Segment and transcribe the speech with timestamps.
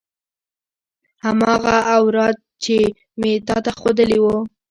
[1.23, 2.77] هماغه اوراد چې
[3.19, 4.35] مې تا ته خودلي وو.